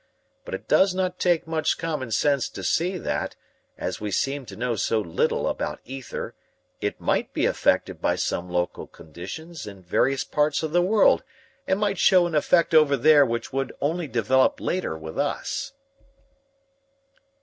But 0.45 0.55
it 0.55 0.67
does 0.67 0.95
not 0.95 1.19
take 1.19 1.45
much 1.45 1.77
common 1.77 2.09
sense 2.09 2.49
to 2.49 2.63
see 2.63 2.97
that, 2.97 3.35
as 3.77 4.01
we 4.01 4.09
seem 4.09 4.47
to 4.47 4.55
know 4.55 4.75
so 4.75 4.99
little 4.99 5.47
about 5.47 5.79
ether, 5.85 6.33
it 6.79 6.99
might 6.99 7.33
be 7.35 7.45
affected 7.45 8.01
by 8.01 8.15
some 8.15 8.49
local 8.49 8.87
conditions 8.87 9.67
in 9.67 9.83
various 9.83 10.23
parts 10.23 10.63
of 10.63 10.71
the 10.71 10.81
world 10.81 11.21
and 11.67 11.79
might 11.79 11.99
show 11.99 12.25
an 12.25 12.33
effect 12.33 12.73
over 12.73 12.97
there 12.97 13.27
which 13.27 13.53
would 13.53 13.73
only 13.79 14.07
develop 14.07 14.59
later 14.59 14.97
with 14.97 15.19
us." 15.19 15.73